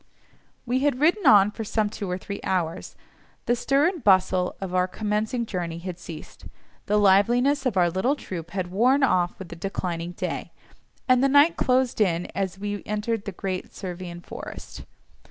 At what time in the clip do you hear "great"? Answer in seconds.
13.31-13.75